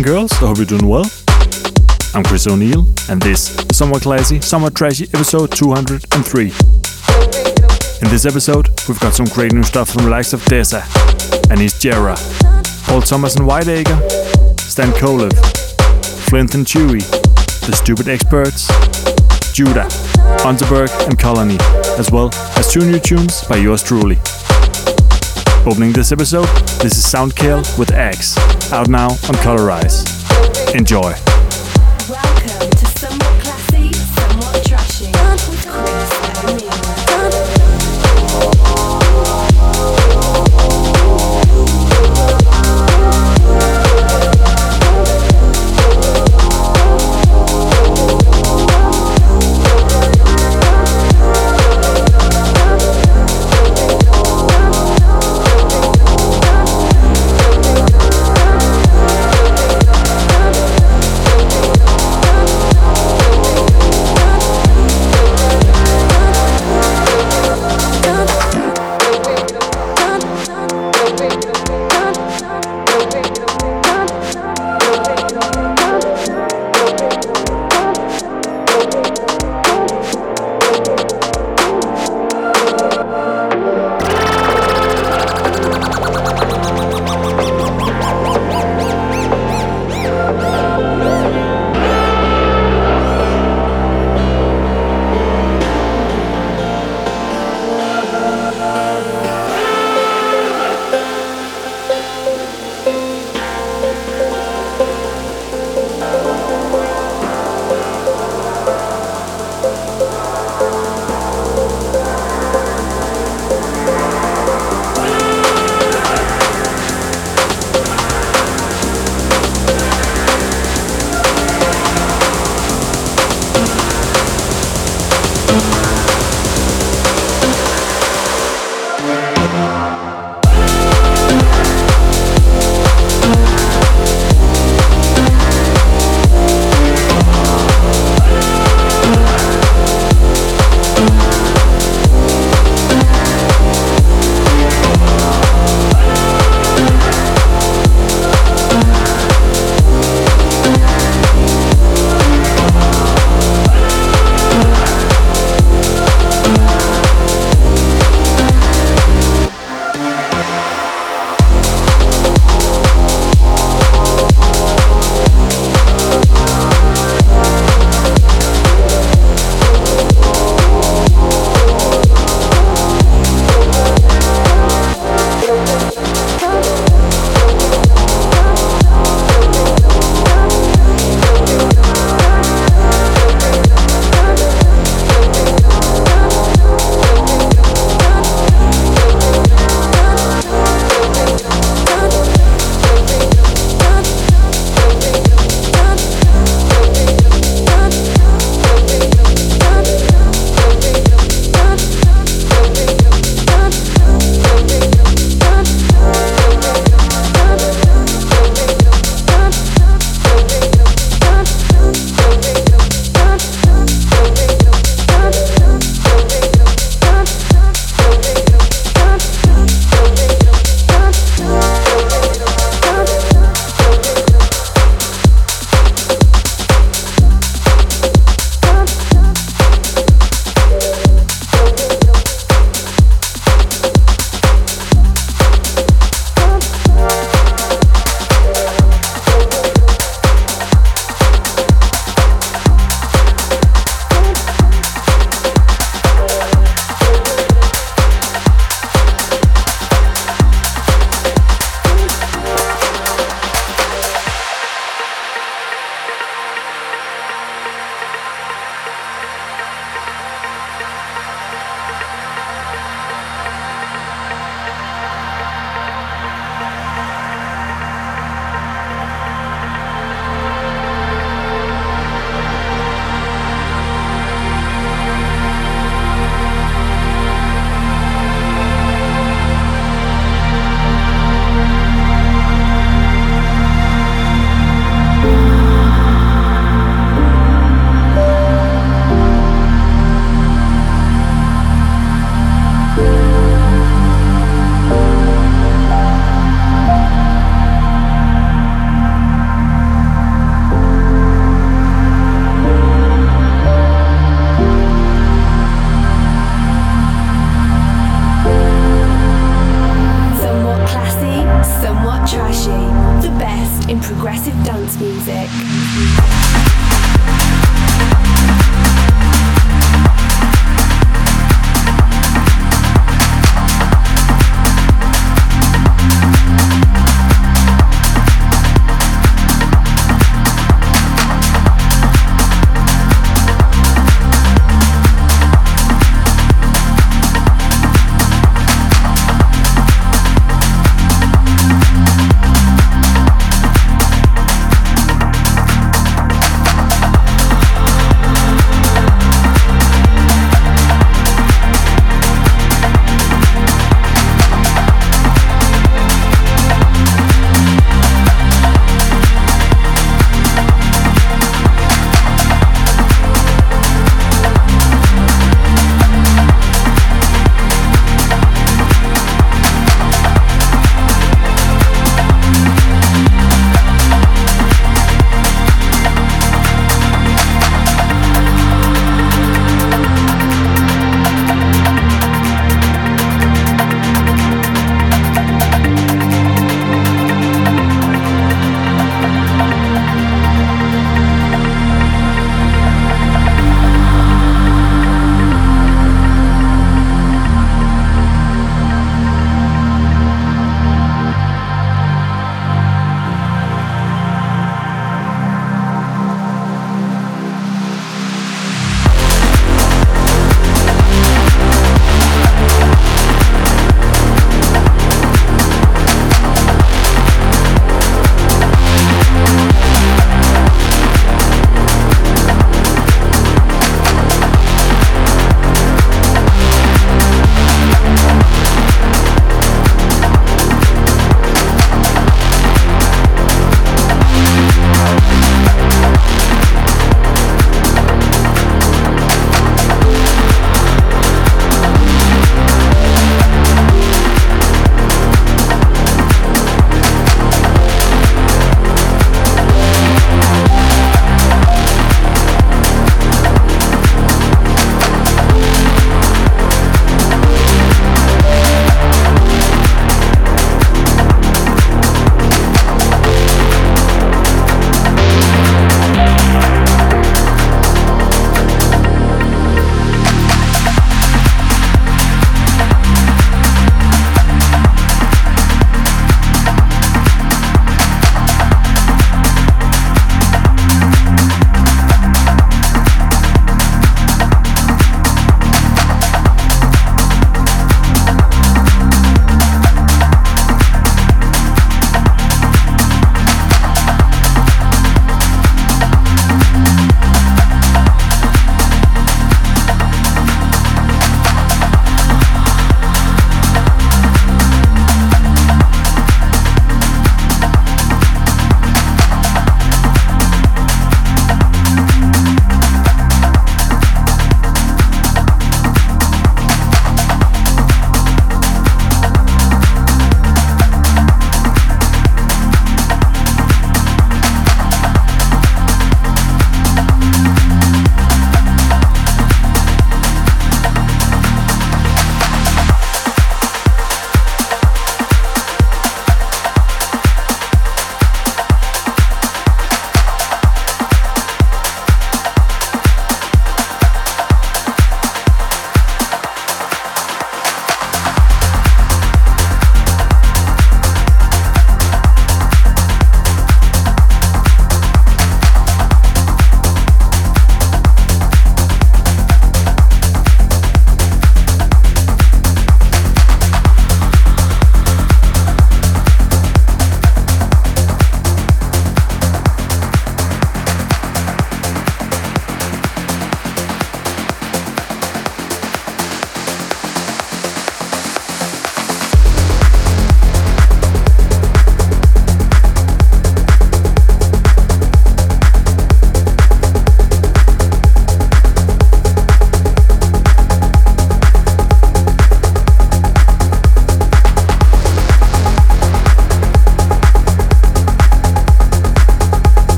And 0.00 0.06
girls. 0.06 0.32
I 0.32 0.46
hope 0.46 0.56
you're 0.56 0.64
doing 0.64 0.86
well. 0.86 1.04
I'm 2.14 2.22
Kris 2.22 2.46
O'Neil, 2.46 2.86
and 3.10 3.20
this 3.20 3.54
is 3.54 3.76
Somewhat 3.76 4.00
Classy, 4.00 4.40
Somewhat 4.40 4.74
Trashy, 4.74 5.04
episode 5.12 5.52
203. 5.52 6.44
In 6.44 8.08
this 8.08 8.24
episode, 8.24 8.70
we've 8.88 8.98
got 9.00 9.12
some 9.12 9.26
great 9.26 9.52
new 9.52 9.62
stuff 9.62 9.90
from 9.90 10.04
the 10.04 10.10
likes 10.10 10.32
of 10.32 10.40
Dezza, 10.46 10.80
Aneesh 11.50 11.78
Gera, 11.80 12.16
Paul 12.86 13.02
Thomas 13.02 13.36
and 13.36 13.46
White-Akre, 13.46 14.60
Stan 14.60 14.90
Kolev, 14.92 15.32
Flynthe 16.30 16.54
and 16.54 16.64
Chewy, 16.64 17.02
The 17.66 17.76
Stupid 17.76 18.08
Experts, 18.08 18.68
Judah, 19.52 19.88
Unterberg 20.46 20.88
and 21.08 21.18
Kolonie, 21.18 21.60
as 21.98 22.10
well 22.10 22.30
as 22.56 22.72
two 22.72 22.90
new 22.90 23.00
tunes 23.00 23.44
by 23.44 23.56
yours 23.56 23.82
truly. 23.82 24.16
Opening 25.66 25.92
this 25.92 26.10
episode, 26.10 26.48
this 26.80 26.96
is 26.96 27.04
Soundkill 27.04 27.78
with 27.78 27.92
X, 27.92 28.38
out 28.72 28.88
now 28.88 29.08
on 29.10 29.36
Colorize. 29.44 30.04
Enjoy. 30.74 31.12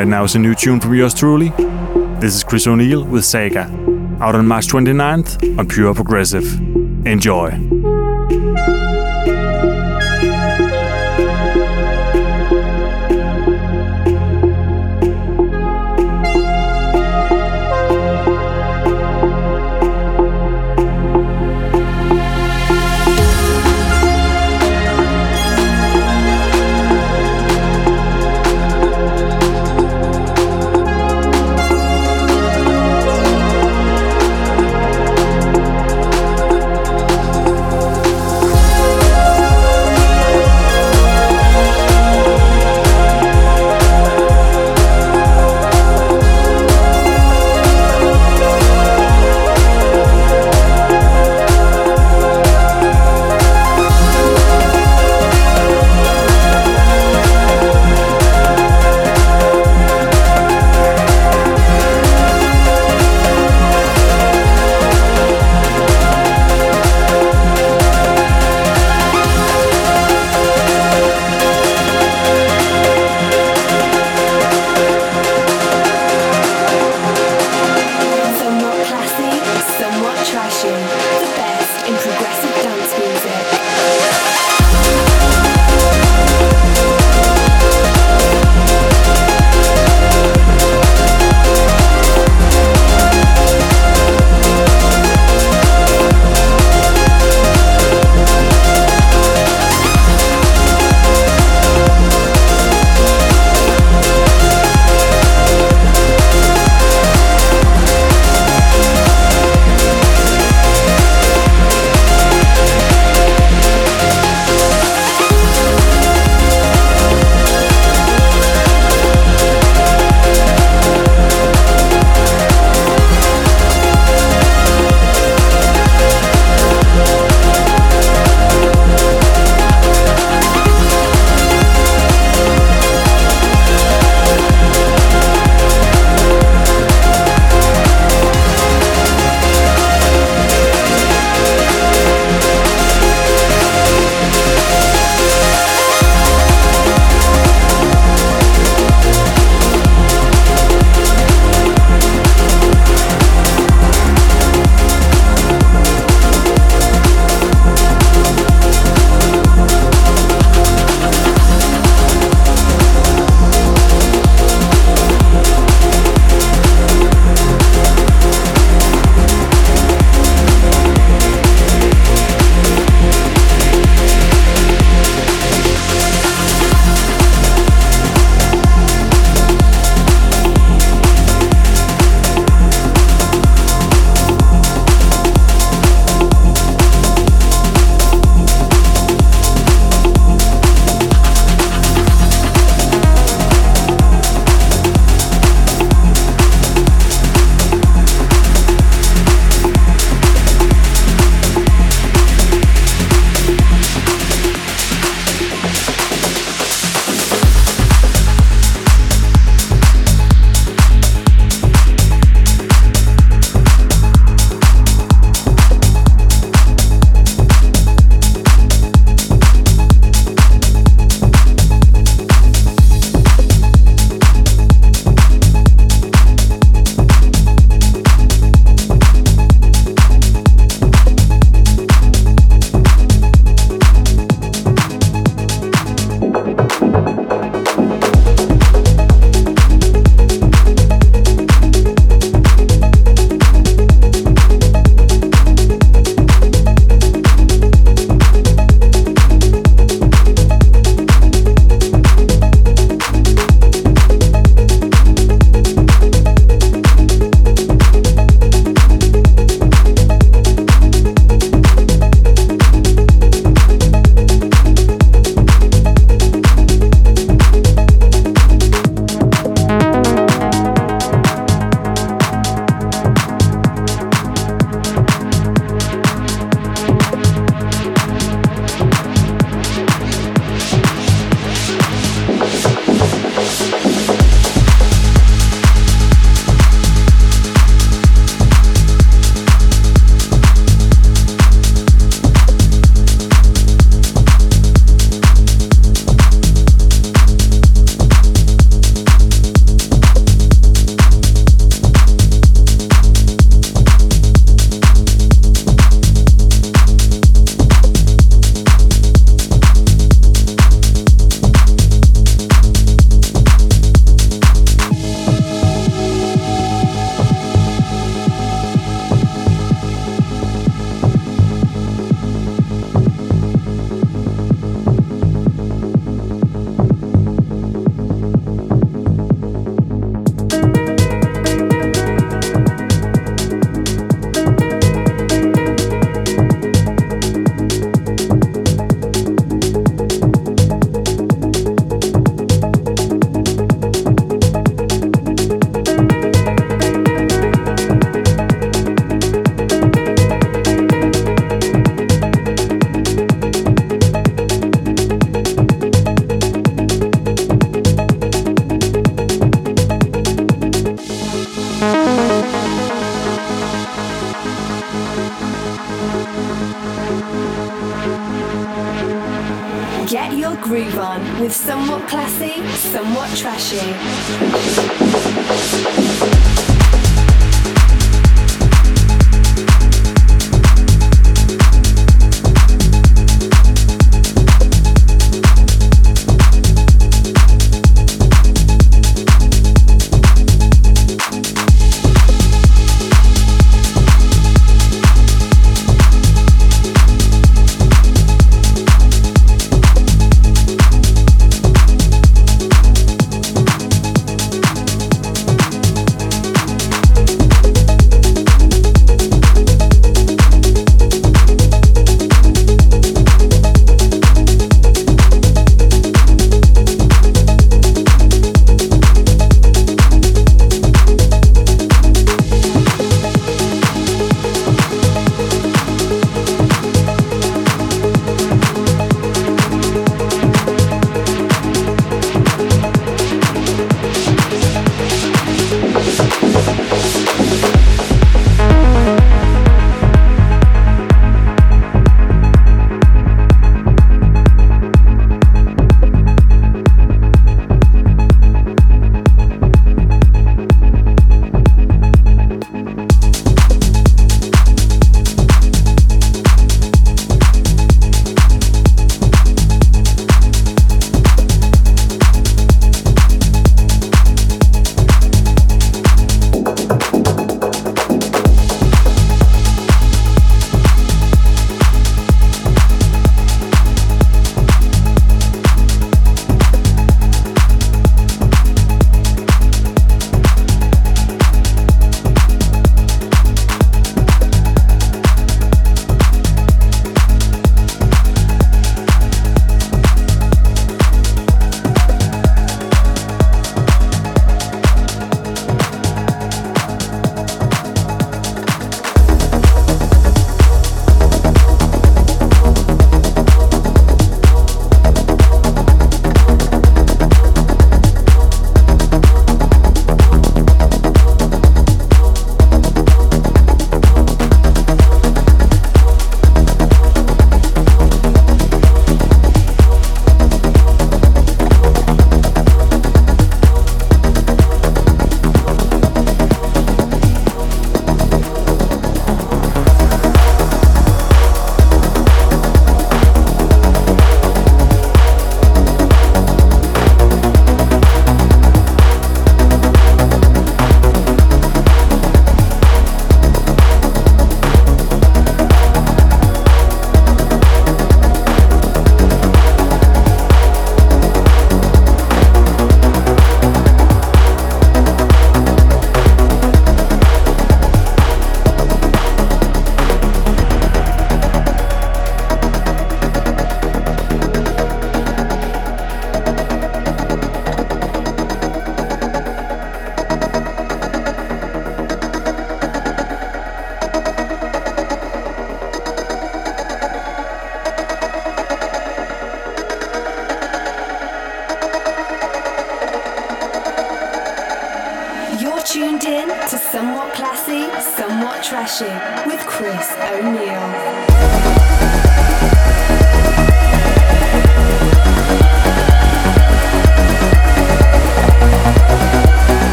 Right 0.00 0.08
now 0.08 0.24
is 0.24 0.34
a 0.34 0.38
new 0.38 0.54
tune 0.54 0.80
from 0.80 0.94
yours 0.94 1.12
truly. 1.12 1.50
This 2.20 2.34
is 2.34 2.42
Kris 2.42 2.66
O'Neil 2.66 3.04
with 3.04 3.22
Sega, 3.22 3.68
out 4.22 4.34
on 4.34 4.46
March 4.46 4.66
29th 4.68 5.58
on 5.58 5.68
Pure 5.68 5.92
Progressive. 5.92 6.58
Enjoy. 7.06 7.79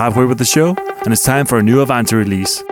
Halfway 0.00 0.24
with 0.24 0.38
the 0.38 0.46
show, 0.46 0.74
and 1.04 1.12
it's 1.12 1.22
time 1.22 1.44
for 1.44 1.58
a 1.58 1.62
new 1.62 1.82
Avanti 1.82 2.16
release. 2.16 2.64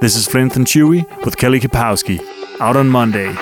This 0.00 0.14
is 0.14 0.28
Flynthe 0.28 0.54
and 0.54 0.64
Chewy 0.68 1.04
with 1.24 1.36
Kelly 1.36 1.58
Kapowski, 1.58 2.20
out 2.60 2.76
on 2.76 2.88
Monday. 2.88 3.34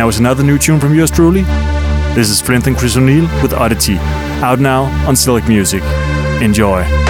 Now 0.00 0.08
is 0.08 0.18
another 0.18 0.42
new 0.42 0.56
tune 0.56 0.80
from 0.80 0.94
yours 0.94 1.10
truly. 1.10 1.42
This 2.14 2.30
is 2.30 2.40
Flynthe 2.40 2.66
and 2.68 2.74
Kris 2.74 2.96
O'Neil 2.96 3.24
with 3.42 3.52
Oddity, 3.52 3.98
out 4.40 4.58
now 4.58 4.84
on 5.06 5.14
Silk 5.14 5.46
Music. 5.46 5.82
Enjoy. 6.40 7.09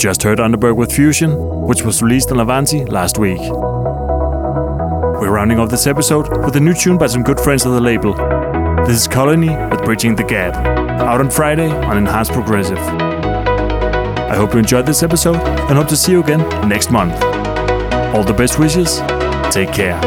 Just 0.00 0.22
heard 0.22 0.38
Unterberg 0.38 0.76
with 0.76 0.90
Fusion, 0.92 1.36
which 1.66 1.82
was 1.82 2.00
released 2.00 2.32
on 2.32 2.40
Avanti 2.40 2.86
last 2.86 3.18
week. 3.18 3.38
We're 3.38 5.30
rounding 5.30 5.58
off 5.58 5.68
this 5.68 5.86
episode 5.86 6.42
with 6.42 6.56
a 6.56 6.60
new 6.60 6.72
tune 6.72 6.96
by 6.96 7.06
some 7.06 7.22
good 7.22 7.38
friends 7.38 7.66
of 7.66 7.72
the 7.72 7.82
label. 7.82 8.14
This 8.86 9.02
is 9.02 9.06
Kolonie 9.06 9.70
with 9.70 9.84
Bridging 9.84 10.16
the 10.16 10.24
Gap, 10.24 10.54
out 11.02 11.20
on 11.20 11.28
Friday 11.28 11.68
on 11.70 11.98
Enhanced 11.98 12.32
Progressive. 12.32 12.78
I 12.78 14.34
hope 14.36 14.54
you 14.54 14.60
enjoyed 14.60 14.86
this 14.86 15.02
episode 15.02 15.36
and 15.36 15.76
hope 15.76 15.88
to 15.88 15.96
see 15.98 16.12
you 16.12 16.22
again 16.22 16.48
next 16.66 16.90
month. 16.90 17.22
All 18.14 18.24
the 18.24 18.32
best 18.32 18.58
wishes. 18.58 19.02
Take 19.52 19.70
care. 19.74 20.00